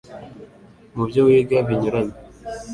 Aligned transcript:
mu 0.95 1.03
byo 1.09 1.21
wiga 1.27 1.57
binyuranye. 1.67 2.17